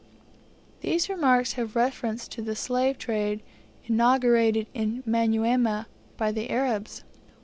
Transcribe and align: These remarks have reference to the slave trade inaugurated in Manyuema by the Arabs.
These 0.79 1.09
remarks 1.09 1.53
have 1.53 1.75
reference 1.75 2.27
to 2.29 2.41
the 2.41 2.55
slave 2.55 2.97
trade 2.97 3.43
inaugurated 3.85 4.65
in 4.73 5.03
Manyuema 5.05 5.85
by 6.17 6.31
the 6.31 6.49
Arabs. 6.49 7.03